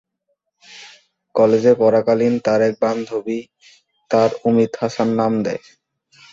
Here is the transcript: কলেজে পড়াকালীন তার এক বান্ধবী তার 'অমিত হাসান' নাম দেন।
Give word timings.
কলেজে 1.35 1.73
পড়াকালীন 1.75 2.33
তার 2.45 2.61
এক 2.61 2.75
বান্ধবী 2.81 3.39
তার 4.11 4.29
'অমিত 4.37 4.71
হাসান' 4.81 5.15
নাম 5.15 5.33
দেন। 5.43 5.61